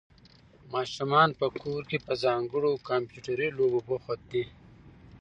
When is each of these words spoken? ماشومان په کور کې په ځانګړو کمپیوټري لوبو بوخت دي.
ماشومان 0.73 1.29
په 1.39 1.47
کور 1.61 1.81
کې 1.89 1.97
په 2.05 2.13
ځانګړو 2.23 2.71
کمپیوټري 2.89 3.47
لوبو 3.57 3.79
بوخت 3.87 4.19
دي. 4.31 4.43